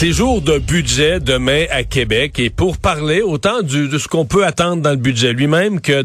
C'est 0.00 0.12
jour 0.12 0.40
de 0.40 0.58
budget 0.58 1.18
demain 1.18 1.64
à 1.72 1.82
Québec 1.82 2.38
et 2.38 2.50
pour 2.50 2.78
parler 2.78 3.20
autant 3.20 3.62
du, 3.62 3.88
de 3.88 3.98
ce 3.98 4.06
qu'on 4.06 4.26
peut 4.26 4.46
attendre 4.46 4.80
dans 4.80 4.92
le 4.92 4.96
budget 4.96 5.32
lui-même 5.32 5.80
que 5.80 6.04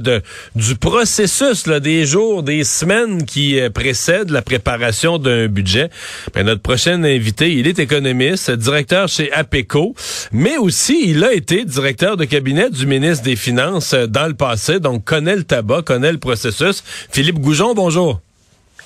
du 0.56 0.76
processus 0.78 1.68
là, 1.68 1.80
des 1.80 2.08
jours, 2.08 2.42
des 2.42 2.64
semaines 2.64 3.24
qui 3.24 3.60
euh, 3.60 3.70
précèdent 3.70 4.32
la 4.32 4.42
préparation 4.42 5.20
d'un 5.20 5.48
budget. 5.48 5.92
Ben, 6.34 6.44
notre 6.44 6.64
prochain 6.64 7.04
invité, 7.04 7.54
il 7.54 7.68
est 7.68 7.78
économiste, 7.78 8.50
directeur 8.50 9.08
chez 9.10 9.32
APECO, 9.32 9.94
mais 10.32 10.58
aussi 10.58 11.00
il 11.06 11.24
a 11.24 11.32
été 11.32 11.64
directeur 11.64 12.18
de 12.18 12.26
cabinet 12.26 12.72
du 12.72 12.88
ministre 12.88 13.24
des 13.24 13.36
Finances 13.36 13.94
euh, 13.94 14.08
dans 14.08 14.26
le 14.26 14.34
passé, 14.34 14.80
donc 14.80 15.04
connaît 15.04 15.36
le 15.36 15.44
tabac, 15.44 15.84
connaît 15.84 16.12
le 16.12 16.18
processus. 16.18 16.84
Philippe 17.12 17.38
Goujon, 17.38 17.76
bonjour. 17.76 18.20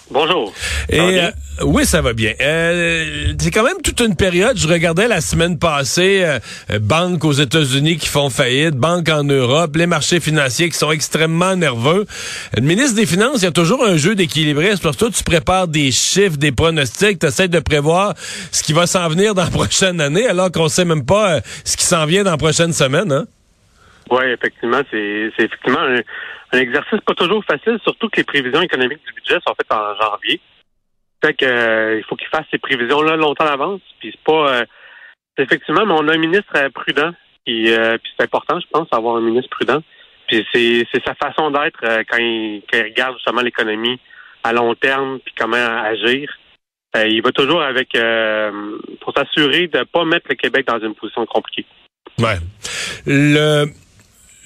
Bonjour. 0.10 0.54
Et 0.90 1.00
euh, 1.00 1.32
oui, 1.64 1.86
ça 1.86 2.02
va 2.02 2.14
bien. 2.14 2.34
Euh, 2.40 3.34
c'est 3.40 3.52
quand 3.52 3.64
même 3.64 3.82
toute 3.84 4.00
une 4.00 4.16
période. 4.16 4.58
Je 4.58 4.68
regardais 4.68 5.08
la 5.08 5.20
semaine 5.20 5.60
passée 5.60 6.22
euh, 6.24 6.80
banques 6.80 7.26
aux 7.26 7.34
États-Unis 7.34 7.98
qui 7.98 8.08
font 8.08 8.30
faillite, 8.30 8.76
banques 8.76 9.10
en 9.10 9.26
Europe, 9.26 9.76
les 9.76 9.86
marchés 9.86 10.22
financiers 10.22 10.70
qui 10.70 10.78
sont 10.78 10.92
extrêmement 10.92 11.58
nerveux. 11.58 12.06
Le 12.56 12.62
ministre 12.62 12.96
des 12.96 13.06
Finances, 13.06 13.42
il 13.42 13.46
y 13.46 13.48
a 13.48 13.52
toujours 13.52 13.84
un 13.84 13.98
jeu 13.98 14.16
d'équilibriste. 14.16 14.82
Parce 14.82 14.96
que 14.96 15.06
toi, 15.06 15.10
tu 15.14 15.24
prépares 15.24 15.68
des 15.68 15.92
chiffres, 15.92 16.38
des 16.38 16.54
pronostics, 16.54 17.20
tu 17.20 17.26
essaies 17.26 17.50
de 17.50 17.60
prévoir 17.60 18.14
ce 18.52 18.64
qui 18.64 18.72
va 18.72 18.88
s'en 18.88 19.10
venir 19.10 19.36
dans 19.36 19.44
la 19.44 19.50
prochaine 19.52 20.00
année, 20.00 20.26
alors 20.26 20.52
qu'on 20.52 20.70
sait 20.70 20.86
même 20.86 21.06
pas 21.06 21.42
ce 21.66 21.76
qui 21.76 21.86
s'en 21.86 22.06
vient 22.06 22.24
dans 22.24 22.32
la 22.32 22.38
prochaine 22.38 22.72
semaine. 22.72 23.12
Hein? 23.12 23.26
Oui, 24.10 24.26
effectivement, 24.26 24.82
c'est 24.92 25.32
effectivement 25.38 25.80
un, 25.80 26.00
un, 26.54 26.60
exercice 26.60 27.00
pas 27.02 27.14
toujours 27.14 27.44
facile, 27.46 27.80
surtout 27.84 28.10
que 28.10 28.18
les 28.18 28.24
prévisions 28.24 28.62
économiques 28.62 29.06
du 29.06 29.14
budget 29.14 29.40
sont 29.46 29.54
faites 29.56 29.72
en 29.72 29.96
janvier. 29.96 30.42
Fait 31.24 31.34
que 31.34 31.46
euh, 31.46 31.98
il 31.98 32.04
faut 32.06 32.16
qu'il 32.16 32.28
fasse 32.28 32.46
ces 32.52 32.60
prévisions-là 32.60 33.16
longtemps 33.16 33.46
à 33.46 33.52
l'avance. 33.52 33.82
Puis 34.00 34.12
c'est 34.12 34.24
pas 34.24 34.54
euh, 34.54 34.66
effectivement, 35.38 35.86
mais 35.86 35.94
on 35.94 36.08
a 36.08 36.14
un 36.14 36.20
ministre 36.20 36.54
euh, 36.56 36.70
prudent. 36.70 37.12
Puis, 37.46 37.72
puis 37.72 38.12
c'est 38.18 38.26
important, 38.26 38.60
je 38.60 38.68
pense, 38.70 38.90
d'avoir 38.90 39.16
un 39.16 39.22
ministre 39.22 39.50
prudent. 39.50 39.82
Puis 40.28 40.46
c'est, 40.54 40.86
sa 41.06 41.16
façon 41.16 41.50
d'être 41.50 41.80
quand, 41.82 42.18
il, 42.18 42.62
quand, 42.70 42.78
il, 42.78 42.84
regarde 42.84 43.16
justement 43.16 43.42
l'économie 43.42 44.02
à 44.44 44.52
long 44.52 44.76
terme 44.76 45.20
puis 45.24 45.34
comment 45.38 45.56
agir. 45.56 46.30
il 46.96 47.22
va 47.22 47.32
toujours 47.32 47.62
avec 47.62 47.98
pour 49.00 49.14
s'assurer 49.16 49.68
de 49.68 49.84
pas 49.84 50.04
mettre 50.04 50.28
le 50.28 50.36
Québec 50.36 50.68
dans 50.68 50.80
une 50.80 50.94
position 50.94 51.26
compliquée. 51.26 51.66
Ouais. 52.20 52.36
Le 53.06 53.68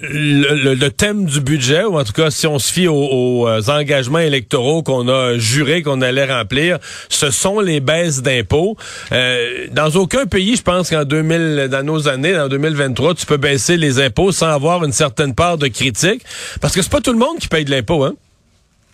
le, 0.02 0.90
thème 0.90 1.26
du 1.26 1.42
budget, 1.42 1.84
ou 1.84 1.98
en 1.98 2.04
tout 2.04 2.14
cas 2.14 2.32
si 2.32 2.48
on 2.48 2.60
se 2.60 2.72
fie 2.72 2.88
aux, 2.88 3.48
euh, 3.48 3.62
engagements 3.68 4.20
électoraux 4.20 4.84
qu'on 4.84 5.08
a 5.08 5.38
juré 5.38 5.84
qu'on 5.84 6.02
allait 6.02 6.26
remplir, 6.26 6.78
ce 7.10 7.32
sont 7.32 7.60
les 7.60 7.80
baisses 7.80 8.22
d'impôts. 8.22 8.76
Euh, 9.12 9.68
dans 9.72 9.90
aucun 9.96 10.26
pays, 10.26 10.56
je 10.56 10.64
pense 10.64 10.90
qu'en 10.90 11.04
2000, 11.04 11.68
dans 11.70 11.84
nos 11.84 12.08
années, 12.08 12.38
en 12.38 12.48
2023, 12.48 13.16
tu 13.16 13.26
peux 13.26 13.38
baisser 13.38 13.78
les 13.78 14.00
impôts 14.00 14.32
sans 14.32 14.48
avoir 14.48 14.84
une 14.84 14.92
certaine 14.92 15.36
part 15.36 15.58
de 15.58 15.68
critique, 15.68 16.24
parce 16.62 16.76
que 16.76 16.82
c'est 16.82 16.92
pas 16.92 17.02
tout 17.02 17.14
le 17.14 17.20
monde 17.20 17.38
qui 17.40 17.48
paye 17.48 17.66
de 17.66 17.72
l'impôt, 17.72 18.04
hein? 18.04 18.14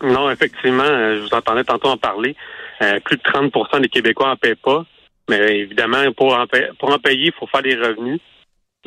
Non, 0.02 0.30
effectivement, 0.30 0.84
euh, 0.84 1.16
je 1.16 1.22
vous 1.22 1.34
entendais 1.34 1.64
tantôt 1.64 1.88
en 1.88 1.96
parler. 1.96 2.36
plus 3.04 3.16
de 3.16 3.22
30% 3.22 3.80
des 3.80 3.88
Québécois 3.88 4.30
en 4.30 4.36
paient 4.36 4.54
pas. 4.54 4.84
Mais 5.28 5.58
évidemment, 5.58 6.10
pour 6.16 6.32
en, 6.32 6.44
pour 6.78 6.90
en 6.92 6.98
payer, 6.98 7.26
il 7.26 7.32
faut 7.38 7.46
faire 7.46 7.62
des 7.62 7.74
revenus. 7.74 8.20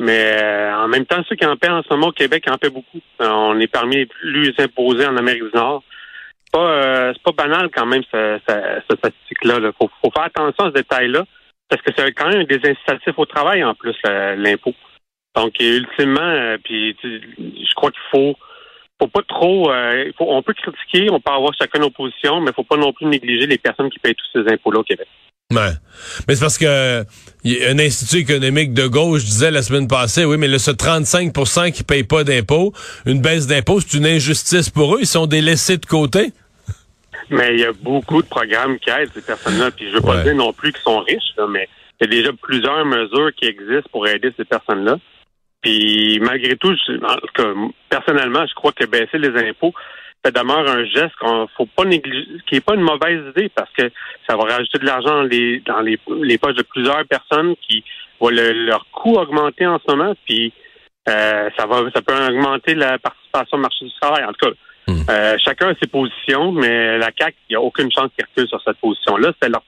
Mais 0.00 0.42
euh, 0.42 0.76
en 0.76 0.88
même 0.88 1.06
temps, 1.06 1.22
ceux 1.28 1.36
qui 1.36 1.46
en 1.46 1.56
paient 1.56 1.68
en 1.68 1.82
ce 1.82 1.88
moment 1.90 2.08
au 2.08 2.12
Québec 2.12 2.44
en 2.48 2.58
paient 2.58 2.70
beaucoup. 2.70 3.00
Euh, 3.20 3.28
on 3.28 3.58
est 3.60 3.66
parmi 3.66 3.96
les 3.96 4.06
plus 4.06 4.54
imposés 4.58 5.06
en 5.06 5.16
Amérique 5.16 5.44
du 5.44 5.50
Nord. 5.54 5.82
C'est 6.44 6.52
pas, 6.52 6.70
euh, 6.70 7.12
c'est 7.14 7.22
pas 7.22 7.44
banal 7.44 7.70
quand 7.74 7.86
même, 7.86 8.02
cette, 8.10 8.42
statistique-là. 8.84 9.58
Il 9.60 9.72
faut, 9.78 9.90
faire 10.14 10.24
attention 10.24 10.64
à 10.64 10.68
ce 10.68 10.74
détail-là, 10.74 11.24
parce 11.68 11.82
que 11.82 11.92
c'est 11.96 12.12
quand 12.12 12.28
même 12.28 12.44
des 12.44 12.60
incitatifs 12.68 13.18
au 13.18 13.26
travail 13.26 13.62
en 13.64 13.74
plus, 13.74 13.96
l'impôt. 14.04 14.74
Donc, 15.34 15.54
ultimement, 15.60 16.56
puis 16.62 16.96
je 17.02 17.74
crois 17.74 17.90
qu'il 17.90 18.02
faut 18.10 18.34
faut 19.00 19.08
pas 19.08 19.22
trop. 19.26 19.72
faut, 20.18 20.26
on 20.28 20.42
peut 20.42 20.52
critiquer, 20.52 21.10
on 21.10 21.20
peut 21.20 21.32
avoir 21.32 21.52
chacun 21.54 21.80
nos 21.80 21.90
positions, 21.90 22.40
mais 22.40 22.52
faut 22.52 22.64
pas 22.64 22.76
non 22.76 22.92
plus 22.92 23.06
négliger 23.06 23.46
les 23.46 23.58
personnes 23.58 23.90
qui 23.90 23.98
payent 23.98 24.14
tous 24.14 24.40
ces 24.40 24.52
impôts-là 24.52 24.80
au 24.80 24.84
Québec. 24.84 25.08
Mais 25.52 26.34
c'est 26.34 26.40
parce 26.40 26.58
que 26.58 27.04
un 27.44 27.78
institut 27.78 28.18
économique 28.18 28.72
de 28.72 28.86
gauche 28.86 29.24
disait 29.24 29.50
la 29.50 29.62
semaine 29.62 29.88
passée, 29.88 30.24
oui, 30.24 30.36
mais 30.38 30.48
le, 30.48 30.58
ce 30.58 30.70
35% 30.70 31.72
qui 31.72 31.82
paye 31.82 32.04
pas 32.04 32.24
d'impôts, 32.24 32.72
une 33.06 33.20
baisse 33.20 33.46
d'impôts, 33.46 33.80
c'est 33.80 33.96
une 33.98 34.06
injustice 34.06 34.70
pour 34.70 34.96
eux. 34.96 34.98
Ils 35.00 35.06
sont 35.06 35.26
délaissés 35.26 35.78
de 35.78 35.86
côté. 35.86 36.32
Mais 37.30 37.54
il 37.54 37.60
y 37.60 37.64
a 37.64 37.72
beaucoup 37.72 38.22
de 38.22 38.28
programmes 38.28 38.78
qui 38.78 38.90
aident 38.90 39.10
ces 39.14 39.22
personnes-là. 39.22 39.70
Puis 39.70 39.88
je 39.90 39.94
veux 39.94 40.02
pas 40.02 40.22
dire 40.22 40.34
non 40.34 40.52
plus 40.52 40.72
qu'ils 40.72 40.82
sont 40.82 41.00
riches, 41.00 41.32
mais 41.48 41.68
il 42.00 42.06
y 42.06 42.12
a 42.12 42.20
déjà 42.20 42.30
plusieurs 42.40 42.84
mesures 42.84 43.30
qui 43.36 43.46
existent 43.46 43.88
pour 43.90 44.06
aider 44.06 44.32
ces 44.36 44.44
personnes-là. 44.44 44.98
Puis 45.62 46.18
malgré 46.20 46.56
tout, 46.56 46.74
personnellement, 47.88 48.44
je 48.46 48.54
crois 48.54 48.72
que 48.72 48.84
baisser 48.84 49.18
les 49.18 49.48
impôts, 49.48 49.72
ça 50.24 50.30
demeure 50.30 50.68
un 50.68 50.84
geste 50.84 51.14
qu'on 51.20 51.48
faut 51.56 51.66
pas 51.66 51.84
négliger, 51.84 52.26
qui 52.46 52.56
est 52.56 52.60
pas 52.60 52.74
une 52.74 52.82
mauvaise 52.82 53.20
idée 53.36 53.48
parce 53.54 53.70
que 53.76 53.90
ça 54.28 54.36
va 54.36 54.44
rajouter 54.44 54.78
de 54.78 54.86
l'argent 54.86 55.14
dans 55.16 55.22
les 55.22 55.60
dans 55.66 55.80
les, 55.80 55.98
les 56.22 56.38
poches 56.38 56.54
de 56.54 56.62
plusieurs 56.62 57.04
personnes 57.06 57.54
qui 57.68 57.84
voient 58.20 58.30
leur 58.32 58.86
coût 58.92 59.14
augmenter 59.14 59.66
en 59.66 59.78
ce 59.78 59.92
moment, 59.92 60.14
puis 60.24 60.52
euh, 61.08 61.50
ça 61.56 61.66
va 61.66 61.82
ça 61.94 62.02
peut 62.02 62.14
augmenter 62.14 62.74
la 62.74 62.98
participation 62.98 63.56
au 63.56 63.60
marché 63.60 63.84
du 63.84 63.92
travail. 64.00 64.24
En 64.24 64.32
tout 64.32 64.48
cas, 64.48 64.52
hmm. 64.92 65.02
euh, 65.10 65.36
chacun 65.44 65.70
a 65.70 65.74
ses 65.80 65.88
positions, 65.88 66.52
mais 66.52 66.98
la 66.98 67.10
CAC, 67.10 67.34
il 67.48 67.52
n'y 67.52 67.56
a 67.56 67.60
aucune 67.60 67.90
chance 67.90 68.10
qu'ils 68.16 68.26
recule 68.26 68.48
sur 68.48 68.62
cette 68.62 68.78
position-là. 68.78 69.32
C'est 69.42 69.48
leur, 69.48 69.64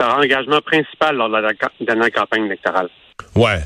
leur 0.00 0.18
engagement 0.18 0.60
principal 0.60 1.16
lors 1.16 1.28
de 1.28 1.34
la 1.34 1.52
dernière 1.80 2.10
campagne 2.10 2.46
électorale. 2.46 2.88
Ouais. 3.36 3.60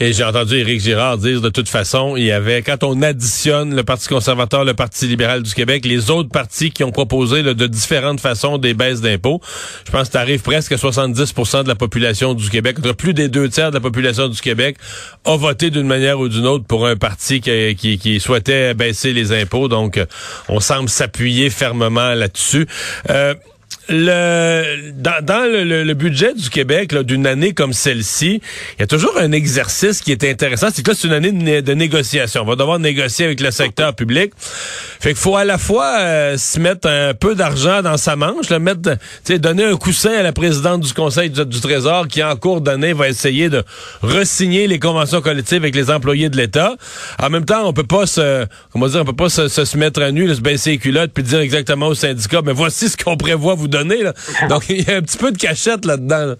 Et 0.00 0.12
j'ai 0.12 0.24
entendu 0.24 0.56
Éric 0.56 0.80
Girard 0.80 1.18
dire 1.18 1.40
de 1.40 1.48
toute 1.48 1.68
façon, 1.68 2.16
il 2.16 2.24
y 2.24 2.32
avait, 2.32 2.62
quand 2.62 2.82
on 2.82 3.00
additionne 3.00 3.76
le 3.76 3.84
Parti 3.84 4.08
conservateur, 4.08 4.64
le 4.64 4.74
Parti 4.74 5.06
libéral 5.06 5.42
du 5.42 5.54
Québec, 5.54 5.84
les 5.84 6.10
autres 6.10 6.30
partis 6.30 6.72
qui 6.72 6.82
ont 6.82 6.90
proposé 6.90 7.42
de 7.42 7.66
différentes 7.66 8.20
façons 8.20 8.58
des 8.58 8.74
baisses 8.74 9.00
d'impôts, 9.00 9.40
je 9.86 9.92
pense 9.92 10.08
que 10.08 10.12
tu 10.12 10.18
arrives 10.18 10.42
presque 10.42 10.72
à 10.72 10.76
70% 10.76 11.62
de 11.62 11.68
la 11.68 11.76
population 11.76 12.34
du 12.34 12.50
Québec, 12.50 12.78
plus 12.96 13.14
des 13.14 13.28
deux 13.28 13.48
tiers 13.48 13.70
de 13.70 13.76
la 13.76 13.80
population 13.80 14.28
du 14.28 14.40
Québec 14.40 14.76
a 15.24 15.36
voté 15.36 15.70
d'une 15.70 15.86
manière 15.86 16.18
ou 16.18 16.28
d'une 16.28 16.46
autre 16.46 16.64
pour 16.64 16.86
un 16.86 16.96
parti 16.96 17.40
qui, 17.40 17.76
qui, 17.76 17.98
qui, 17.98 18.18
souhaitait 18.18 18.74
baisser 18.74 19.12
les 19.12 19.32
impôts. 19.32 19.68
Donc, 19.68 20.00
on 20.48 20.60
semble 20.60 20.88
s'appuyer 20.88 21.50
fermement 21.50 22.14
là-dessus. 22.14 22.66
Euh, 23.10 23.34
le 23.88 24.92
dans, 24.94 25.44
le, 25.44 25.94
budget 25.94 26.34
du 26.34 26.50
Québec 26.50 26.94
d'une 26.94 27.26
année 27.26 27.52
comme 27.52 27.72
celle-ci, 27.72 28.40
il 28.76 28.80
y 28.80 28.82
a 28.82 28.86
toujours 28.86 29.16
un 29.18 29.32
exercice 29.32 30.00
qui 30.00 30.12
est 30.12 30.24
intéressant, 30.24 30.68
c'est 30.72 30.82
que 30.82 30.90
là 30.90 30.96
c'est 30.98 31.06
une 31.06 31.14
année 31.14 31.62
de, 31.62 31.74
négociation. 31.74 32.42
On 32.42 32.46
va 32.46 32.56
devoir 32.56 32.78
négocier 32.78 33.26
avec 33.26 33.40
le 33.40 33.50
secteur 33.50 33.94
public. 33.94 34.32
Fait 34.38 35.10
qu'il 35.10 35.18
faut 35.18 35.36
à 35.36 35.44
la 35.44 35.58
fois 35.58 35.98
euh, 35.98 36.36
se 36.36 36.58
mettre 36.58 36.88
un 36.88 37.14
peu 37.14 37.34
d'argent 37.34 37.82
dans 37.82 37.96
sa 37.96 38.16
manche, 38.16 38.50
le 38.50 38.58
mettre, 38.58 38.96
donner 39.38 39.64
un 39.64 39.76
coussin 39.76 40.12
à 40.12 40.22
la 40.22 40.32
présidente 40.32 40.80
du 40.80 40.92
Conseil 40.92 41.30
du, 41.30 41.60
Trésor 41.60 42.08
qui 42.08 42.22
en 42.22 42.36
cours 42.36 42.60
d'année 42.60 42.92
va 42.92 43.08
essayer 43.08 43.48
de 43.48 43.62
resigner 44.02 44.66
les 44.66 44.78
conventions 44.78 45.20
collectives 45.20 45.58
avec 45.58 45.74
les 45.74 45.90
employés 45.90 46.28
de 46.28 46.36
l'État. 46.36 46.76
En 47.22 47.30
même 47.30 47.44
temps, 47.44 47.66
on 47.66 47.72
peut 47.72 47.84
pas 47.84 48.06
se 48.06 48.46
comment 48.72 48.86
dire, 48.88 49.00
on 49.00 49.04
peut 49.04 49.12
pas 49.12 49.28
se, 49.28 49.48
se, 49.48 49.76
mettre 49.76 50.02
à 50.02 50.10
nu, 50.10 50.32
se 50.34 50.40
baisser 50.40 50.72
les 50.72 50.78
culottes 50.78 51.12
puis 51.12 51.22
dire 51.22 51.40
exactement 51.40 51.88
au 51.88 51.94
syndicat, 51.94 52.40
mais 52.44 52.52
voici 52.52 52.88
ce 52.88 52.96
qu'on 52.96 53.16
prévoit 53.16 53.54
vous 53.54 53.68
Donc, 54.48 54.68
il 54.68 54.88
y 54.88 54.90
a 54.90 54.96
un 54.96 55.02
petit 55.02 55.18
peu 55.18 55.32
de 55.32 55.38
cachette 55.38 55.84
là-dedans. 55.84 56.34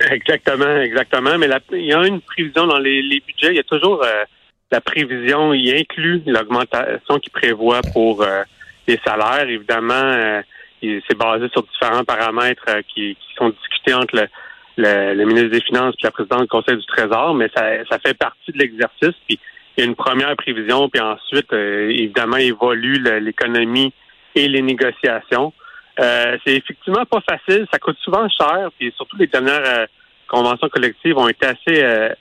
Exactement, 0.00 0.80
exactement. 0.80 1.38
Mais 1.38 1.48
il 1.72 1.86
y 1.86 1.92
a 1.92 2.06
une 2.06 2.20
prévision 2.20 2.66
dans 2.66 2.78
les, 2.78 3.02
budgets. 3.26 3.50
Il 3.50 3.56
y 3.56 3.60
a 3.60 3.64
toujours 3.64 4.02
euh, 4.04 4.24
la 4.70 4.80
prévision, 4.80 5.52
il 5.52 5.74
inclut 5.74 6.22
l'augmentation 6.26 7.18
qu'il 7.18 7.32
prévoit 7.32 7.80
pour 7.92 8.22
euh, 8.22 8.42
les 8.86 8.98
salaires. 9.04 9.48
Évidemment, 9.48 9.94
euh, 9.94 10.42
c'est 10.80 11.18
basé 11.18 11.48
sur 11.48 11.64
différents 11.64 12.04
paramètres 12.04 12.80
qui, 12.94 13.16
sont 13.36 13.50
discutés 13.50 13.94
entre 13.94 14.28
le, 14.76 15.24
ministre 15.24 15.50
des 15.50 15.60
Finances 15.60 15.94
et 16.00 16.06
la 16.06 16.10
présidente 16.12 16.42
du 16.42 16.48
Conseil 16.48 16.76
du 16.76 16.86
Trésor, 16.86 17.34
mais 17.34 17.48
ça, 17.54 17.98
fait 18.04 18.14
partie 18.14 18.52
de 18.52 18.58
l'exercice. 18.58 19.14
Puis 19.26 19.38
il 19.76 19.80
y 19.80 19.82
a 19.82 19.84
une 19.84 19.96
première 19.96 20.34
prévision, 20.36 20.88
puis 20.88 21.00
ensuite, 21.00 21.52
évidemment, 21.52 22.36
évolue 22.36 23.02
l'économie 23.20 23.92
et 24.34 24.48
les 24.48 24.62
négociations. 24.62 25.52
Euh, 26.00 26.36
c'est 26.44 26.56
effectivement 26.56 27.04
pas 27.04 27.20
facile. 27.28 27.66
Ça 27.72 27.78
coûte 27.78 27.98
souvent 27.98 28.28
cher. 28.28 28.70
Puis 28.78 28.92
surtout 28.96 29.16
les 29.16 29.26
dernières 29.26 29.66
euh, 29.66 29.86
conventions 30.28 30.68
collectives 30.68 31.16
ont 31.16 31.28
été 31.28 31.46
assez 31.46 32.14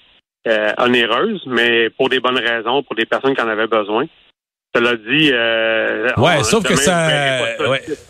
euh, 0.48 0.72
onéreuses, 0.78 1.44
mais 1.46 1.90
pour 1.92 2.10
des 2.10 2.20
bonnes 2.20 2.40
raisons, 2.40 2.84
pour 2.84 2.96
des 2.96 3.06
personnes 3.06 3.36
qui 3.36 3.42
en 3.42 3.48
avaient 3.48 3.68
besoin. 3.68 4.06
Cela 4.76 4.96
dit, 4.96 5.32
euh, 5.34 6.10
ouais, 6.18 6.44
sauf 6.44 6.64
que 6.64 6.76
ça, 6.76 7.40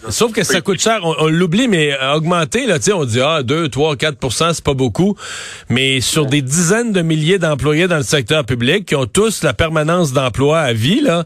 sauf 0.10 0.34
que 0.34 0.44
ça 0.44 0.60
coûte 0.60 0.82
cher. 0.82 1.00
On, 1.04 1.28
l'oublie, 1.28 1.68
mais 1.68 1.96
augmenter 2.14 2.66
là, 2.66 2.78
on 2.94 3.06
dit 3.06 3.22
ah 3.22 3.42
2, 3.42 3.70
3, 3.70 3.96
4 3.96 4.54
c'est 4.54 4.64
pas 4.64 4.74
beaucoup, 4.74 5.16
mais 5.70 6.02
sur 6.02 6.26
des 6.26 6.42
dizaines 6.42 6.92
de 6.92 7.02
milliers 7.02 7.38
d'employés 7.38 7.88
dans 7.88 7.98
le 7.98 8.04
secteur 8.04 8.44
public 8.44 8.86
qui 8.86 8.96
ont 8.96 9.06
tous 9.06 9.44
la 9.44 9.54
permanence 9.54 10.12
d'emploi 10.12 10.60
à 10.60 10.74
vie 10.74 11.00
là, 11.00 11.24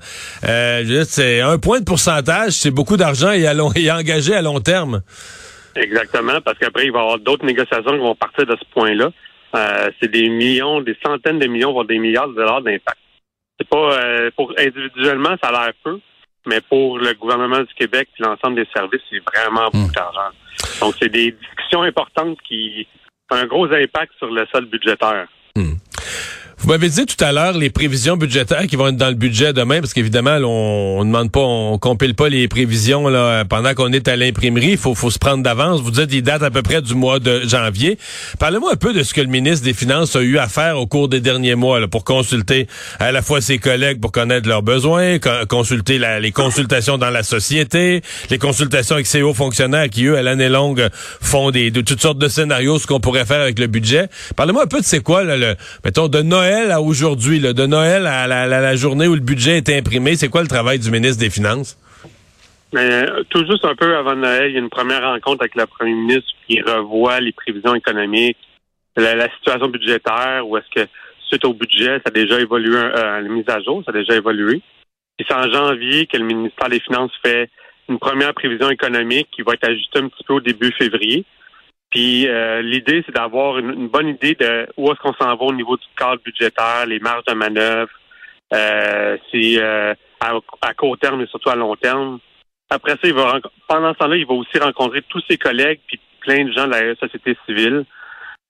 euh, 0.48 1.04
c'est 1.07 1.42
un 1.42 1.57
point 1.57 1.80
de 1.80 1.86
pourcentage, 1.86 2.51
c'est 2.51 2.69
beaucoup 2.69 2.98
d'argent 2.98 3.31
et, 3.31 3.48
à 3.48 3.54
et 3.75 3.92
engagé 3.92 4.36
à 4.36 4.44
long 4.44 4.60
terme. 4.60 5.01
Exactement, 5.75 6.39
parce 6.44 6.60
qu'après 6.60 6.86
il 6.86 6.92
va 6.92 7.00
y 7.00 7.01
avoir 7.01 7.19
d'autres 7.19 7.45
négociations 7.45 7.92
qui 7.92 7.98
vont 7.98 8.16
partir 8.16 8.45
de 8.45 8.56
ce 8.56 8.74
point-là. 8.74 9.10
Euh, 9.56 9.89
c'est 10.00 10.12
des 10.12 10.30
millions, 10.30 10.81
des 10.81 10.95
centaines 11.04 11.39
de 11.39 11.48
millions, 11.48 11.72
voire 11.72 11.86
des 11.86 11.98
milliards 11.98 12.30
de 12.30 12.36
dollars 12.36 12.62
d'impact. 12.62 12.98
C'est 13.62 13.69
pas 13.69 13.94
euh, 13.94 14.31
pour 14.36 14.52
individuellement, 14.58 15.36
ça 15.42 15.50
a 15.50 15.52
l'air 15.52 15.74
peu, 15.84 16.00
mais 16.48 16.62
pour 16.62 16.98
le 16.98 17.13
gouvernement 17.13 17.60
du 17.60 17.74
Québec 17.75 18.10
et 18.18 18.24
l'ensemble 18.24 18.56
des 18.56 18.68
services, 18.74 19.02
c'est 19.08 19.19
vraiment 19.19 19.66
beaucoup 19.66 19.88
hmm. 19.88 19.92
d'argent. 19.92 20.30
Donc, 20.80 20.96
c'est 21.00 21.10
des 21.10 21.31
discussions 21.31 21.84
importantes 21.84 22.40
qui 22.48 22.88
ont 23.30 23.36
un 23.36 23.46
gros 23.46 23.72
impact 23.72 24.13
sur 24.18 24.31
le 24.31 24.48
sol 24.52 24.66
budgétaire. 24.66 25.28
Hmm. 25.56 25.74
Vous 26.63 26.69
m'avez 26.69 26.90
dit 26.90 27.08
tout 27.08 27.24
à 27.24 27.31
l'heure 27.31 27.58
les 27.58 27.72
prévisions 27.72 28.18
budgétaires 28.18 28.68
qui 28.68 28.75
vont 28.75 28.90
être 28.90 28.96
dans 28.96 29.10
le 29.10 29.16
budget 29.16 29.52
demain, 29.52 29.80
parce 29.80 29.94
qu'évidemment, 29.94 30.38
on, 30.44 31.00
ne 31.00 31.06
demande 31.06 31.31
pas, 31.31 31.40
on 31.40 31.80
compile 31.80 32.13
pas 32.13 32.30
les 32.30 32.48
prévisions 32.48 33.08
là, 33.08 33.46
pendant 33.46 33.74
qu'on 33.74 33.92
est 33.92 34.08
à 34.08 34.16
l'imprimerie. 34.16 34.74
Il 34.74 34.78
faut, 34.78 34.94
faut 34.94 35.10
se 35.10 35.18
prendre 35.18 35.42
d'avance. 35.42 35.81
Vous 35.81 35.90
dites 35.90 36.13
ils 36.13 36.22
datent 36.22 36.44
à 36.44 36.52
peu 36.52 36.62
près 36.62 36.84
du 36.84 36.94
mois 36.94 37.18
de 37.19 37.42
janvier. 37.48 37.98
Parlez-moi 38.38 38.74
un 38.74 38.75
peu 38.75 38.94
de 38.94 39.02
ce 39.02 39.16
que 39.16 39.22
le 39.22 39.28
ministre 39.28 39.66
des 39.66 39.74
Finances 39.74 40.16
a 40.16 40.22
eu 40.22 40.38
à 40.38 40.48
faire 40.48 40.78
au 40.78 40.86
cours 40.86 41.10
des 41.10 41.19
derniers 41.19 41.56
mois 41.56 41.80
là, 41.80 41.88
pour 41.88 42.04
consulter 42.04 42.68
à 43.00 43.12
la 43.12 43.24
fois 43.24 43.42
ses 43.42 43.58
collègues 43.58 44.00
pour 44.00 44.12
connaître 44.12 44.48
leurs 44.48 44.62
besoins, 44.62 45.18
consulter 45.50 46.00
les 46.19 46.31
consultations 46.31 47.00
dans 47.00 47.10
la 47.10 47.24
société, 47.24 48.04
les 48.30 48.38
consultations 48.38 48.94
avec 48.94 49.08
ses 49.08 49.24
hauts 49.24 49.34
fonctionnaires 49.34 49.90
qui, 49.90 50.06
eux, 50.06 50.16
à 50.16 50.22
l'année 50.22 50.50
longue, 50.50 50.90
font 51.22 51.50
des, 51.50 51.72
de 51.72 51.81
toutes 51.81 52.02
sortes 52.02 52.19
de 52.19 52.28
scénarios, 52.28 52.78
ce 52.78 52.86
qu'on 52.86 53.00
pourrait 53.00 53.25
faire 53.25 53.42
avec 53.42 53.58
le 53.58 53.66
budget. 53.66 54.10
Parlez-moi 54.36 54.66
un 54.66 54.68
peu 54.68 54.80
de 54.80 54.86
c'est 54.86 55.02
quoi, 55.02 55.24
là, 55.24 55.38
le, 55.38 55.56
mettons, 55.84 56.08
de 56.08 56.22
Noël 56.22 56.50
à 56.51 56.81
aujourd'hui, 56.81 57.39
de 57.39 57.65
Noël 57.65 58.06
à 58.06 58.27
la, 58.27 58.75
journée 58.75 59.07
où 59.07 59.13
le 59.13 59.21
budget 59.21 59.57
est 59.57 59.69
imprimé, 59.69 60.15
c'est 60.15 60.30
quoi 60.30 60.42
le 60.42 60.48
travail 60.48 60.80
du 60.80 60.92
ministre 60.92 61.19
des 61.19 61.30
Finances? 61.30 61.77
Mais, 62.74 63.06
tout 63.30 63.45
juste 63.45 63.65
un 63.65 63.75
peu 63.75 63.95
avant 63.95 64.15
Noël, 64.15 64.50
il 64.50 64.53
y 64.53 64.57
a 64.57 64.59
une 64.59 64.69
première 64.69 65.01
rencontre 65.01 65.42
avec 65.42 65.56
le 65.56 65.65
premier 65.65 65.94
ministre 65.94 66.30
qui 66.48 66.62
revoit 66.62 67.19
les 67.19 67.31
prévisions 67.31 67.75
économiques, 67.75 68.38
la, 68.95 69.30
situation 69.38 69.68
budgétaire, 69.68 70.48
où 70.48 70.57
est-ce 70.57 70.81
que 70.83 70.89
suite 71.27 71.45
au 71.45 71.53
budget, 71.53 71.98
ça 71.98 72.07
a 72.07 72.12
déjà 72.12 72.39
évolué, 72.39 72.75
euh, 72.77 73.21
la 73.21 73.30
mise 73.30 73.48
à 73.48 73.59
jour, 73.62 73.81
ça 73.86 73.92
a 73.92 73.94
déjà 73.94 74.15
évolué. 74.15 74.62
Et 75.19 75.25
c'est 75.27 75.33
en 75.33 75.50
janvier 75.50 76.07
que 76.07 76.18
le 76.18 76.25
ministère 76.25 76.69
des 76.69 76.80
Finances 76.80 77.12
fait 77.24 77.50
une 77.89 78.00
première 78.00 78.33
prévision 78.33 78.69
économique 78.69 79.27
qui 79.31 79.42
va 79.42 79.53
être 79.53 79.68
ajustée 79.69 80.00
un 80.00 80.07
petit 80.07 80.24
peu 80.24 80.33
au 80.33 80.39
début 80.39 80.71
février. 80.74 81.25
Puis 81.92 82.28
euh, 82.28 82.62
l'idée, 82.62 83.04
c'est 83.06 83.14
d'avoir 83.14 83.58
une, 83.60 83.88
bonne 83.88 84.08
idée 84.08 84.36
de 84.36 84.68
où 84.78 84.90
est-ce 84.92 85.00
qu'on 85.00 85.14
s'en 85.14 85.36
va 85.36 85.44
au 85.44 85.54
niveau 85.54 85.76
du 85.78 85.86
cadre 85.98 86.22
budgétaire, 86.24 86.86
les 86.88 87.00
marges 87.00 87.26
de 87.26 87.34
manœuvre, 87.34 87.92
euh, 88.54 89.18
euh, 89.36 89.94
à, 90.20 90.74
court 90.74 90.98
terme 90.98 91.22
et 91.22 91.28
surtout 91.28 91.50
à 91.50 91.56
long 91.56 91.76
terme. 91.76 92.20
Après 92.70 92.94
ça, 92.94 93.00
il 93.04 93.14
va 93.14 93.40
pendant 93.68 93.94
ce 93.94 93.98
temps-là, 94.00 94.16
il 94.16 94.26
va 94.26 94.34
aussi 94.34 94.58
rencontrer 94.58 95.02
tous 95.10 95.22
ses 95.30 95.38
collègues 95.38 95.82
puis 95.86 96.00
plein 96.22 96.46
de 96.46 96.52
gens 96.54 96.66
de 96.66 96.72
la 96.72 96.96
société 96.96 97.38
civile 97.46 97.84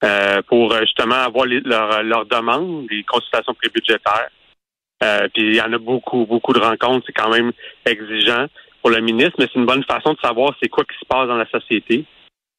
euh, 0.04 0.40
pour 0.46 0.76
justement 0.78 1.16
avoir 1.16 1.46
leurs 1.46 2.02
leur 2.04 2.26
demandes, 2.26 2.86
les 2.90 3.02
consultations 3.02 3.54
prébudgétaires. 3.54 4.30
Euh, 5.02 5.28
puis 5.34 5.42
il 5.42 5.54
y 5.56 5.60
en 5.60 5.72
a 5.72 5.78
beaucoup, 5.78 6.26
beaucoup 6.26 6.52
de 6.52 6.60
rencontres. 6.60 7.06
C'est 7.06 7.12
quand 7.12 7.30
même 7.30 7.52
exigeant 7.84 8.46
pour 8.80 8.90
le 8.90 9.00
ministre, 9.00 9.34
mais 9.38 9.46
c'est 9.46 9.58
une 9.58 9.66
bonne 9.66 9.84
façon 9.84 10.12
de 10.12 10.18
savoir 10.20 10.54
c'est 10.62 10.68
quoi 10.68 10.84
qui 10.84 10.98
se 10.98 11.06
passe 11.06 11.28
dans 11.28 11.36
la 11.36 11.48
société. 11.48 12.04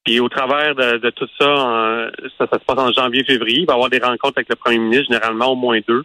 Puis 0.04 0.20
au 0.20 0.28
travers 0.28 0.76
de, 0.76 1.10
tout 1.12 1.28
ça, 1.40 2.12
ça, 2.38 2.48
se 2.52 2.66
passe 2.66 2.78
en 2.78 2.92
janvier-février. 2.92 3.62
Il 3.62 3.66
va 3.66 3.74
y 3.74 3.76
avoir 3.76 3.90
des 3.90 4.00
rencontres 4.00 4.38
avec 4.38 4.50
le 4.50 4.56
premier 4.56 4.78
ministre, 4.78 5.14
généralement 5.14 5.52
au 5.52 5.56
moins 5.56 5.80
deux. 5.88 6.04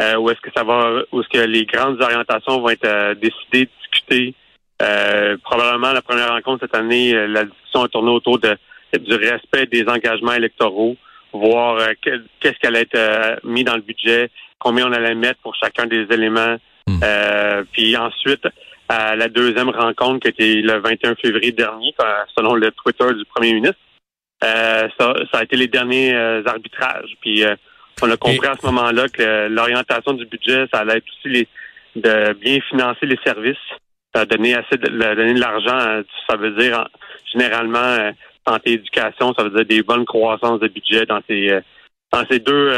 Euh, 0.00 0.16
où 0.16 0.28
est-ce 0.28 0.40
que 0.40 0.50
ça 0.54 0.64
va, 0.64 1.02
où 1.12 1.20
est-ce 1.20 1.28
que 1.28 1.46
les 1.46 1.66
grandes 1.66 2.02
orientations 2.02 2.60
vont 2.60 2.68
être 2.68 2.84
euh, 2.84 3.14
décidées, 3.14 3.68
discutées. 3.80 4.34
Euh, 4.82 5.36
probablement 5.44 5.92
la 5.92 6.02
première 6.02 6.30
rencontre 6.30 6.64
cette 6.64 6.74
année, 6.74 7.14
euh, 7.14 7.28
la 7.28 7.44
discussion 7.44 7.84
a 7.84 7.88
tourné 7.88 8.10
autour 8.10 8.40
de, 8.40 8.56
du 8.98 9.14
respect 9.14 9.66
des 9.66 9.84
engagements 9.86 10.32
électoraux, 10.32 10.96
voir 11.32 11.78
qu'est-ce 12.02 12.58
qui 12.58 12.66
allait 12.66 12.88
être 12.90 13.40
mis 13.44 13.62
dans 13.62 13.76
le 13.76 13.82
budget, 13.82 14.30
combien 14.58 14.88
on 14.88 14.92
allait 14.92 15.14
mettre 15.14 15.40
pour 15.42 15.54
chacun 15.54 15.86
des 15.86 16.06
éléments. 16.10 16.56
Hmm. 16.86 17.00
puis 17.72 17.96
ensuite, 17.96 18.46
à 18.88 19.16
la 19.16 19.28
deuxième 19.28 19.70
rencontre 19.70 20.20
qui 20.20 20.28
était 20.28 20.60
le 20.60 20.80
21 20.80 21.14
février 21.16 21.52
dernier, 21.52 21.94
selon 22.36 22.54
le 22.54 22.70
Twitter 22.72 23.12
du 23.14 23.24
premier 23.24 23.54
ministre. 23.54 23.78
Euh, 24.42 24.88
ça, 24.98 25.14
a 25.32 25.42
été 25.42 25.56
les 25.56 25.68
derniers 25.68 26.14
euh, 26.14 26.42
arbitrages. 26.44 27.16
Puis 27.20 27.44
euh, 27.44 27.54
on 28.02 28.10
a 28.10 28.16
compris 28.16 28.46
à 28.46 28.56
ce 28.60 28.66
moment-là 28.66 29.08
que 29.08 29.48
l'orientation 29.48 30.12
du 30.12 30.26
budget, 30.26 30.66
ça 30.72 30.80
allait 30.80 30.98
être 30.98 31.08
aussi 31.08 31.28
les, 31.28 31.48
de 31.96 32.32
bien 32.34 32.58
financer 32.68 33.06
les 33.06 33.18
services, 33.24 33.56
donner 34.28 34.54
assez 34.54 34.76
de, 34.76 34.88
donner 34.88 35.34
de 35.34 35.40
l'argent. 35.40 36.02
Ça 36.28 36.36
veut 36.36 36.50
dire 36.52 36.88
généralement 37.32 38.12
santé 38.46 38.72
éducation, 38.72 39.32
ça 39.36 39.44
veut 39.44 39.50
dire 39.50 39.64
des 39.64 39.82
bonnes 39.82 40.04
croissances 40.04 40.60
de 40.60 40.68
budget 40.68 41.06
dans 41.06 41.20
ces 41.28 41.58
dans 42.12 42.24
ces 42.30 42.38
deux 42.38 42.70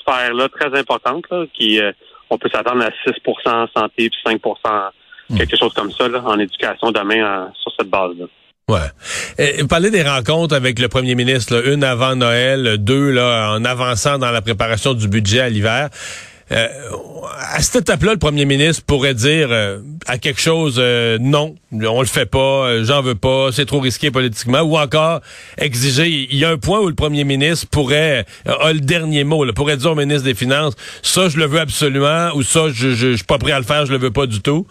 sphères-là 0.00 0.48
très 0.48 0.78
importantes, 0.78 1.24
qui 1.52 1.80
on 2.30 2.38
peut 2.38 2.50
s'attendre 2.52 2.84
à 2.84 2.90
6 3.06 3.14
en 3.46 3.66
santé 3.68 4.10
puis 4.10 4.18
5 4.24 4.40
Hmm. 5.30 5.38
quelque 5.38 5.56
chose 5.56 5.72
comme 5.72 5.90
ça 5.90 6.04
en 6.26 6.38
éducation 6.38 6.90
demain 6.90 7.24
euh, 7.24 7.46
sur 7.62 7.72
cette 7.78 7.88
base-là. 7.88 8.26
Ouais. 8.68 8.88
Et, 9.38 9.62
vous 9.62 9.68
parlez 9.68 9.90
des 9.90 10.02
rencontres 10.02 10.54
avec 10.54 10.78
le 10.78 10.88
premier 10.88 11.14
ministre, 11.14 11.66
une 11.66 11.82
avant 11.82 12.14
Noël, 12.14 12.76
deux 12.78 13.10
là, 13.10 13.52
en 13.52 13.64
avançant 13.64 14.18
dans 14.18 14.30
la 14.30 14.42
préparation 14.42 14.92
du 14.92 15.08
budget 15.08 15.40
à 15.40 15.48
l'hiver. 15.48 15.88
Euh, 16.52 16.68
à 17.40 17.62
cette 17.62 17.82
étape-là, 17.82 18.12
le 18.12 18.18
premier 18.18 18.44
ministre 18.44 18.84
pourrait 18.86 19.14
dire 19.14 19.48
euh, 19.50 19.78
à 20.06 20.18
quelque 20.18 20.40
chose 20.40 20.78
non, 21.20 21.54
on 21.72 22.00
le 22.00 22.06
fait 22.06 22.26
pas, 22.26 22.82
j'en 22.84 23.00
veux 23.00 23.14
pas, 23.14 23.48
c'est 23.50 23.64
trop 23.64 23.80
risqué 23.80 24.10
politiquement, 24.10 24.60
ou 24.60 24.76
encore 24.76 25.20
exiger. 25.56 26.06
Il 26.08 26.36
y 26.36 26.44
a 26.44 26.50
un 26.50 26.58
point 26.58 26.80
où 26.80 26.88
le 26.88 26.94
premier 26.94 27.24
ministre 27.24 27.66
pourrait 27.70 28.26
a 28.44 28.72
le 28.74 28.80
dernier 28.80 29.24
mot, 29.24 29.44
là, 29.44 29.54
pourrait 29.54 29.78
dire 29.78 29.92
au 29.92 29.94
ministre 29.94 30.24
des 30.24 30.34
Finances, 30.34 30.74
ça 31.02 31.30
je 31.30 31.38
le 31.38 31.46
veux 31.46 31.60
absolument, 31.60 32.28
ou 32.34 32.42
ça 32.42 32.68
je, 32.68 32.90
je, 32.90 33.12
je 33.12 33.16
suis 33.16 33.24
pas 33.24 33.38
prêt 33.38 33.52
à 33.52 33.58
le 33.58 33.64
faire, 33.64 33.86
je 33.86 33.92
le 33.92 33.98
veux 33.98 34.10
pas 34.10 34.26
du 34.26 34.42
tout. 34.42 34.66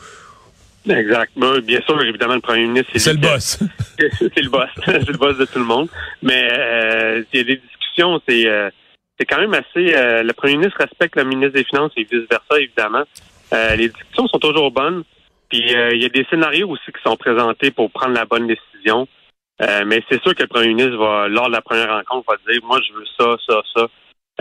Exact. 0.89 1.31
bien 1.63 1.81
sûr, 1.81 2.01
évidemment, 2.01 2.35
le 2.35 2.41
premier 2.41 2.67
ministre, 2.67 2.91
c'est 2.95 3.13
le 3.13 3.19
boss. 3.19 3.59
c'est 3.97 4.41
le 4.41 4.49
boss. 4.49 4.69
c'est 4.85 5.07
le 5.07 5.17
boss 5.17 5.37
de 5.37 5.45
tout 5.45 5.59
le 5.59 5.65
monde. 5.65 5.87
Mais 6.21 6.47
euh, 6.51 7.23
il 7.33 7.37
y 7.37 7.41
a 7.41 7.43
des 7.45 7.57
discussions, 7.57 8.21
c'est 8.27 8.47
euh, 8.47 8.69
c'est 9.17 9.25
quand 9.25 9.39
même 9.39 9.53
assez. 9.53 9.93
Euh, 9.95 10.23
le 10.23 10.33
premier 10.33 10.57
ministre 10.57 10.79
respecte 10.79 11.15
le 11.15 11.23
ministre 11.23 11.53
des 11.53 11.63
Finances 11.63 11.91
et 11.95 12.03
vice 12.03 12.27
versa, 12.29 12.59
évidemment. 12.59 13.03
Euh, 13.53 13.75
les 13.75 13.89
discussions 13.89 14.27
sont 14.27 14.39
toujours 14.39 14.71
bonnes. 14.71 15.03
Puis 15.49 15.61
il 15.61 16.01
y 16.01 16.05
a 16.05 16.09
des 16.09 16.25
scénarios 16.31 16.67
aussi 16.67 16.91
qui 16.91 17.01
sont 17.03 17.15
présentés 17.15 17.69
pour 17.69 17.91
prendre 17.91 18.15
la 18.15 18.25
bonne 18.25 18.47
décision. 18.47 19.07
mais 19.59 20.03
c'est 20.09 20.19
sûr 20.23 20.33
que 20.33 20.41
le 20.41 20.47
premier 20.47 20.69
ministre 20.69 20.97
va, 20.97 21.27
lors 21.27 21.47
de 21.47 21.51
la 21.51 21.61
première 21.61 21.89
rencontre, 21.89 22.25
va 22.27 22.51
dire 22.51 22.59
moi 22.63 22.79
je 22.81 22.91
veux 22.93 23.05
ça, 23.19 23.37
ça, 23.47 23.61
ça. 23.75 23.87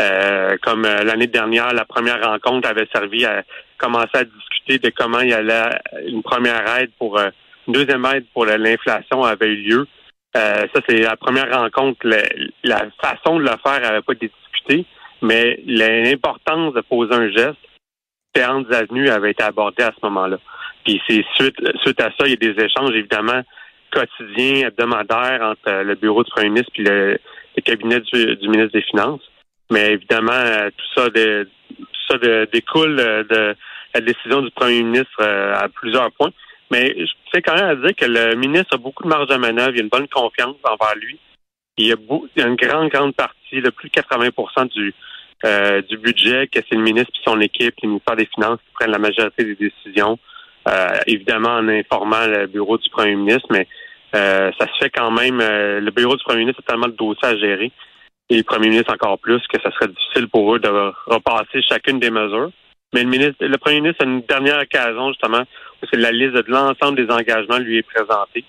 Euh, 0.00 0.56
comme 0.62 0.86
euh, 0.86 1.04
l'année 1.04 1.26
dernière, 1.26 1.72
la 1.74 1.84
première 1.84 2.22
rencontre 2.22 2.66
avait 2.66 2.88
servi 2.92 3.26
à 3.26 3.42
commencer 3.82 4.10
à 4.14 4.24
discuter 4.24 4.78
de 4.78 4.92
comment 4.94 5.20
il 5.20 5.30
y 5.30 5.34
allait 5.34 5.70
une 6.06 6.22
première 6.22 6.66
aide 6.78 6.90
pour 6.98 7.18
euh, 7.18 7.30
une 7.66 7.74
deuxième 7.74 8.04
aide 8.06 8.24
pour 8.32 8.46
l'inflation 8.46 9.22
avait 9.22 9.48
eu 9.48 9.62
lieu. 9.62 9.86
ça, 10.34 10.80
c'est 10.88 11.00
la 11.00 11.16
première 11.16 11.50
rencontre. 11.50 11.98
la 12.64 12.86
façon 13.00 13.38
de 13.38 13.44
le 13.44 13.56
faire 13.64 13.80
n'avait 13.80 14.02
pas 14.02 14.12
été 14.14 14.30
discutée, 14.42 14.86
mais 15.20 15.60
l'importance 15.66 16.74
de 16.74 16.80
poser 16.80 17.14
un 17.14 17.30
geste, 17.30 17.58
différentes 18.34 18.72
avenues 18.72 19.10
avaient 19.10 19.32
été 19.32 19.44
abordées 19.44 19.84
à 19.84 19.92
ce 19.92 20.06
moment-là. 20.06 20.38
Puis 20.84 21.00
c'est 21.06 21.24
suite, 21.34 21.56
suite 21.82 22.00
à 22.00 22.10
ça, 22.18 22.26
il 22.26 22.30
y 22.30 22.32
a 22.32 22.52
des 22.52 22.64
échanges 22.64 22.94
évidemment 22.94 23.42
quotidiens, 23.92 24.68
hebdomadaires 24.68 25.42
entre 25.42 25.82
le 25.82 25.94
bureau 25.94 26.24
du 26.24 26.30
premier 26.30 26.48
ministre 26.48 26.72
et 26.76 26.82
le, 26.82 27.18
cabinet 27.62 28.00
du 28.00 28.48
ministre 28.48 28.72
des 28.72 28.82
Finances. 28.82 29.22
Mais 29.70 29.92
évidemment, 29.92 30.32
euh, 30.32 30.70
tout 30.70 31.00
ça, 31.00 31.10
de, 31.10 31.48
ça 32.08 32.18
découle 32.52 32.98
euh, 32.98 33.24
de 33.24 33.56
la 33.94 34.00
décision 34.00 34.42
du 34.42 34.50
premier 34.50 34.82
ministre 34.82 35.20
euh, 35.20 35.54
à 35.54 35.68
plusieurs 35.68 36.10
points. 36.12 36.32
Mais 36.70 36.94
je 36.96 37.12
sais 37.32 37.42
quand 37.42 37.54
même 37.54 37.68
à 37.68 37.74
dire 37.74 37.94
que 37.94 38.06
le 38.06 38.34
ministre 38.34 38.74
a 38.74 38.78
beaucoup 38.78 39.02
de 39.02 39.08
marge 39.08 39.28
de 39.28 39.36
manœuvre, 39.36 39.70
il 39.70 39.76
y 39.76 39.80
a 39.80 39.82
une 39.82 39.88
bonne 39.88 40.08
confiance 40.08 40.56
envers 40.64 40.94
lui. 40.96 41.18
Il 41.76 41.86
y 41.86 41.92
a, 41.92 42.46
une 42.46 42.56
grande, 42.56 42.90
grande 42.90 43.14
partie, 43.14 43.60
de 43.60 43.70
plus 43.70 43.88
de 43.88 43.94
80 43.94 44.66
du, 44.66 44.94
du 45.88 45.98
budget, 45.98 46.46
que 46.46 46.60
c'est 46.68 46.76
le 46.76 46.82
ministre 46.82 47.12
et 47.14 47.30
son 47.30 47.40
équipe, 47.40 47.74
le 47.82 47.88
ministère 47.88 48.16
des 48.16 48.26
Finances 48.26 48.60
qui 48.60 48.72
prennent 48.74 48.90
la 48.90 48.98
majorité 48.98 49.44
des 49.44 49.54
décisions, 49.54 50.18
évidemment 51.06 51.56
en 51.56 51.68
informant 51.68 52.26
le 52.26 52.46
bureau 52.46 52.76
du 52.76 52.88
premier 52.90 53.16
ministre, 53.16 53.48
mais 53.50 53.66
ça 54.12 54.52
se 54.58 54.78
fait 54.78 54.90
quand 54.90 55.10
même, 55.10 55.38
le 55.38 55.90
bureau 55.90 56.14
du 56.14 56.24
premier 56.24 56.40
ministre 56.40 56.62
a 56.66 56.70
tellement 56.70 56.88
de 56.88 56.92
dossiers 56.92 57.28
à 57.28 57.36
gérer 57.38 57.72
et 58.32 58.36
le 58.38 58.42
premier 58.44 58.70
ministre 58.70 58.92
encore 58.92 59.18
plus, 59.18 59.40
que 59.48 59.60
ça 59.60 59.70
serait 59.72 59.88
difficile 59.88 60.28
pour 60.28 60.54
eux 60.54 60.58
de 60.58 60.68
repasser 61.06 61.60
chacune 61.68 62.00
des 62.00 62.10
mesures. 62.10 62.50
Mais 62.92 63.02
le 63.02 63.08
ministre, 63.08 63.36
le 63.40 63.58
premier 63.58 63.80
ministre 63.80 64.04
a 64.04 64.08
une 64.08 64.22
dernière 64.22 64.60
occasion, 64.60 65.08
justement, 65.08 65.40
où 65.40 65.86
c'est 65.90 65.98
la 65.98 66.12
liste 66.12 66.34
de 66.34 66.44
l'ensemble 66.48 67.04
des 67.04 67.12
engagements 67.12 67.58
lui 67.58 67.78
est 67.78 67.82
présentée. 67.82 68.44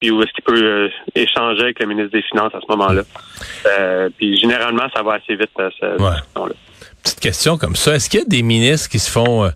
Puis 0.00 0.10
où 0.10 0.22
est-ce 0.22 0.32
qu'il 0.32 0.44
peut 0.44 0.62
euh, 0.62 0.88
échanger 1.14 1.62
avec 1.62 1.80
le 1.80 1.86
ministre 1.86 2.12
des 2.12 2.22
Finances 2.22 2.54
à 2.54 2.60
ce 2.60 2.70
moment-là. 2.70 3.02
Euh, 3.66 4.10
puis 4.16 4.38
généralement, 4.38 4.86
ça 4.94 5.02
va 5.02 5.14
assez 5.14 5.34
vite, 5.34 5.50
euh, 5.58 5.70
cette 5.80 6.00
ouais. 6.00 6.52
Petite 7.02 7.20
question 7.20 7.56
comme 7.56 7.76
ça. 7.76 7.94
Est-ce 7.94 8.10
qu'il 8.10 8.20
y 8.20 8.22
a 8.22 8.26
des 8.26 8.42
ministres 8.42 8.90
qui 8.90 8.98
se 8.98 9.10
font 9.10 9.50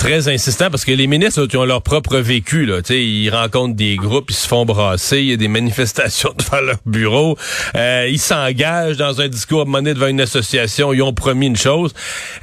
très 0.00 0.28
insistant 0.28 0.70
parce 0.70 0.86
que 0.86 0.92
les 0.92 1.06
ministres 1.06 1.46
ils 1.52 1.58
ont 1.58 1.66
leur 1.66 1.82
propre 1.82 2.16
vécu 2.16 2.64
là, 2.64 2.80
tu 2.80 2.94
ils 2.94 3.28
rencontrent 3.28 3.74
des 3.74 3.96
groupes, 3.96 4.30
ils 4.30 4.34
se 4.34 4.48
font 4.48 4.64
brasser, 4.64 5.18
il 5.18 5.26
y 5.26 5.32
a 5.34 5.36
des 5.36 5.46
manifestations 5.46 6.32
devant 6.38 6.62
leur 6.62 6.78
bureau, 6.86 7.36
euh, 7.76 8.08
ils 8.10 8.18
s'engagent 8.18 8.96
dans 8.96 9.20
un 9.20 9.28
discours 9.28 9.66
monnaie 9.66 9.92
devant 9.92 10.06
une 10.06 10.22
association, 10.22 10.94
ils 10.94 11.02
ont 11.02 11.12
promis 11.12 11.48
une 11.48 11.56
chose. 11.56 11.92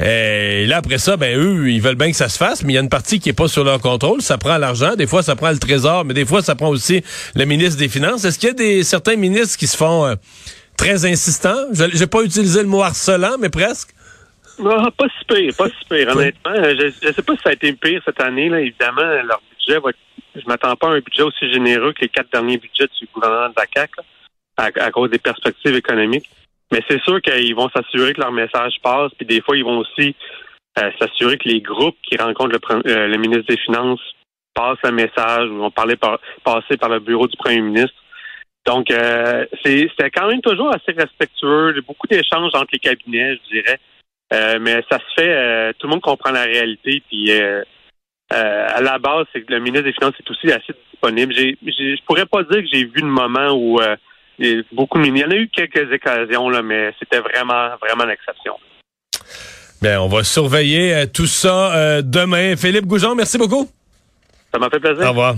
Euh, 0.02 0.62
et 0.62 0.66
là 0.68 0.78
après 0.78 1.00
ça, 1.00 1.18
ben 1.18 1.36
eux, 1.36 1.72
ils 1.72 1.82
veulent 1.82 1.96
bien 1.96 2.12
que 2.12 2.16
ça 2.16 2.30
se 2.30 2.38
fasse, 2.38 2.62
mais 2.62 2.74
il 2.74 2.76
y 2.76 2.78
a 2.78 2.82
une 2.82 2.90
partie 2.90 3.20
qui 3.20 3.30
est 3.30 3.34
pas 3.34 3.48
sur 3.48 3.64
leur 3.64 3.82
contrôle, 3.82 4.22
ça 4.22 4.38
prend 4.38 4.60
l'argent, 4.60 4.96
des 4.96 5.08
fois 5.08 5.24
ça 5.24 5.36
prend 5.36 5.50
le 5.50 5.58
trésor, 5.58 6.06
mais 6.06 6.14
des 6.14 6.26
fois 6.26 6.44
ça 6.44 6.54
prend 6.54 6.70
aussi 6.70 7.02
le 7.34 7.46
ministre 7.46 7.80
des 7.80 7.90
Finances. 7.90 8.24
Est-ce 8.24 8.38
qu'il 8.38 8.50
y 8.50 8.52
a 8.52 8.56
des 8.56 8.84
certains 8.84 9.16
ministres 9.16 9.58
qui 9.58 9.66
se 9.66 9.78
font 9.78 10.06
euh, 10.06 10.14
très 10.78 11.06
insistants? 11.06 11.58
J'ai 11.74 12.06
pas 12.06 12.22
utilisé 12.22 12.62
le 12.62 12.68
mot 12.68 12.84
harcelant, 12.84 13.38
mais 13.40 13.50
presque. 13.50 13.90
Non, 14.60 14.92
pas 14.92 15.06
si 15.08 15.26
pire, 15.26 15.54
pas 15.58 15.70
si 15.70 15.86
pire, 15.90 16.10
honnêtement. 16.16 16.54
Je 16.56 17.08
ne 17.08 17.14
sais 17.14 17.22
pas 17.22 17.36
si 17.36 17.42
ça 17.44 17.50
a 17.50 17.54
été 17.54 17.74
pire 17.74 18.02
cette 18.06 18.22
année, 18.22 18.50
là. 18.50 18.60
Évidemment, 18.60 19.02
leur 19.02 19.42
budget 19.52 19.80
va 19.80 19.92
je 20.38 20.48
m'attends 20.48 20.76
pas 20.76 20.90
à 20.90 20.92
un 20.92 21.00
budget 21.00 21.24
aussi 21.24 21.52
généreux 21.52 21.94
que 21.94 22.02
les 22.02 22.10
quatre 22.10 22.32
derniers 22.32 22.58
budgets 22.58 22.88
du 23.00 23.08
gouvernement 23.14 23.50
de 23.50 23.56
la 23.58 23.66
CAQ, 23.74 24.02
à, 24.58 24.92
cause 24.92 25.10
des 25.10 25.20
perspectives 25.20 25.76
économiques. 25.76 26.30
Mais 26.72 26.82
c'est 26.90 27.02
sûr 27.04 27.22
qu'ils 27.22 27.56
vont 27.56 27.70
s'assurer 27.70 28.14
que 28.14 28.22
leur 28.22 28.32
message 28.32 28.76
passe, 28.84 29.12
puis 29.18 29.26
des 29.26 29.42
fois, 29.42 29.56
ils 29.56 29.64
vont 29.64 29.80
aussi 29.80 30.16
euh, 30.80 30.92
s'assurer 31.00 31.38
que 31.38 31.48
les 31.48 31.62
groupes 31.62 31.98
qui 32.04 32.18
rencontrent 32.18 32.58
le, 32.58 32.92
euh, 32.92 33.08
le, 33.08 33.18
ministre 33.18 33.46
des 33.48 33.58
Finances 33.58 34.02
passent 34.54 34.78
le 34.84 34.92
message 34.92 35.50
ou 35.50 35.58
vont 35.58 35.72
parler 35.72 35.96
par, 35.96 36.20
passer 36.44 36.78
par 36.78 36.90
le 36.90 37.00
bureau 37.00 37.28
du 37.28 37.38
premier 37.38 37.62
ministre. 37.62 37.96
Donc, 38.66 38.92
euh, 38.92 39.46
c'était 39.64 40.12
quand 40.12 40.28
même 40.28 40.42
toujours 40.42 40.70
assez 40.70 40.92
respectueux, 40.92 41.82
beaucoup 41.88 42.08
d'échanges 42.08 42.52
entre 42.54 42.68
les 42.74 42.80
cabinets, 42.80 43.36
je 43.36 43.62
dirais. 43.62 43.80
Euh, 44.34 44.58
mais 44.60 44.84
ça 44.90 45.00
se 45.00 45.22
fait, 45.22 45.30
euh, 45.30 45.72
tout 45.80 45.88
le 45.88 45.92
monde 45.92 46.02
comprend 46.02 46.32
la 46.32 46.44
réalité. 46.44 47.02
Puis 47.08 47.32
euh, 47.32 47.64
à 48.30 48.82
la 48.82 49.00
base, 49.00 49.26
c'est 49.32 49.42
que 49.42 49.54
le 49.54 49.60
ministre 49.60 49.86
des 49.86 49.94
Finances 49.94 50.16
est 50.20 50.30
aussi 50.30 50.52
assez 50.52 50.74
disponible. 50.92 51.34
J'ai, 51.34 51.58
je 51.66 52.04
pourrais 52.06 52.26
pas 52.26 52.44
dire 52.44 52.62
que 52.62 52.68
j'ai 52.72 52.84
vu 52.84 53.02
le 53.02 53.08
moment 53.08 53.52
où 53.54 53.80
il 54.40 54.60
y 54.60 54.66
beaucoup 54.74 55.00
Il 55.02 55.18
y 55.18 55.24
en 55.24 55.32
a 55.32 55.36
eu 55.36 55.48
quelques 55.48 55.92
occasions, 55.92 56.50
là, 56.50 56.62
mais 56.62 56.94
c'était 57.00 57.20
vraiment, 57.20 57.70
vraiment 57.82 58.06
l'exception. 58.06 58.56
Bien, 59.82 60.02
on 60.02 60.08
va 60.08 60.24
surveiller 60.24 61.06
tout 61.14 61.28
ça 61.28 62.02
demain. 62.02 62.56
Philippe 62.58 62.86
Goujon, 62.86 63.16
merci 63.16 63.38
beaucoup. 63.38 63.70
Ça 64.52 64.60
m'a 64.60 64.70
fait 64.70 64.80
plaisir. 64.80 65.06
Au 65.06 65.10
revoir. 65.10 65.36